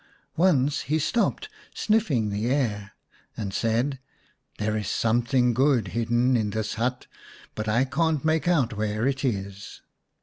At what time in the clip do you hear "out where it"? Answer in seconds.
8.47-9.23